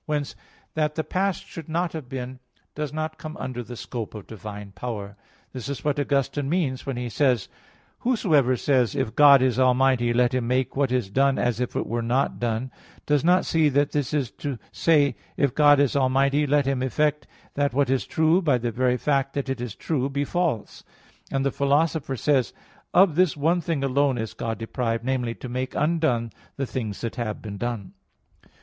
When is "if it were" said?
11.59-12.01